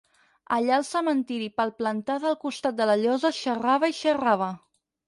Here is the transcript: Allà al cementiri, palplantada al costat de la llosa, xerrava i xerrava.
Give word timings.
Allà 0.55 0.71
al 0.77 0.85
cementiri, 0.87 1.49
palplantada 1.61 2.27
al 2.33 2.41
costat 2.47 2.81
de 2.81 2.89
la 2.93 2.99
llosa, 3.05 3.33
xerrava 3.43 3.93
i 3.95 3.99
xerrava. 4.01 4.55